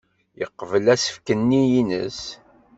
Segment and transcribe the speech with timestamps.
[0.39, 2.21] Yeqbel asefk-nni-nnes.